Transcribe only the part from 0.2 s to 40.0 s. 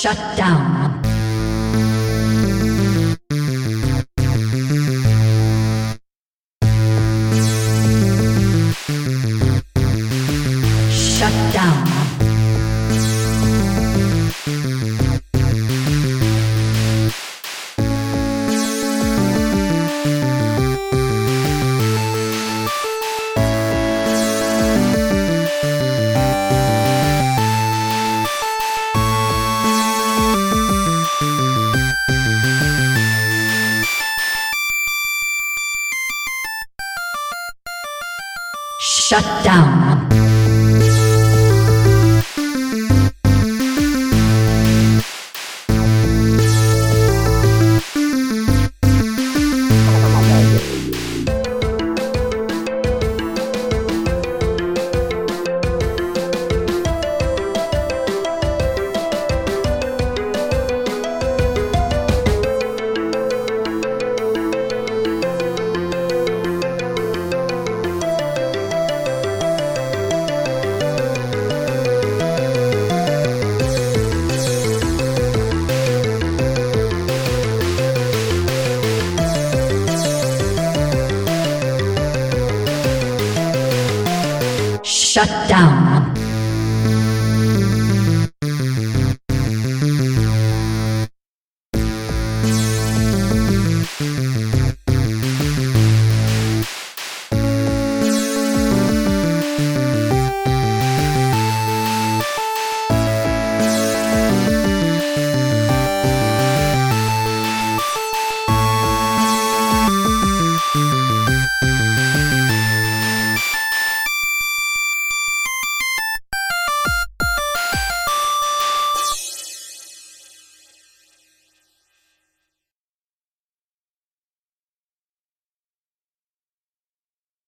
down. Shut down.